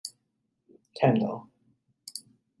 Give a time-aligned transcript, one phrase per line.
[0.95, 1.47] 聽唔到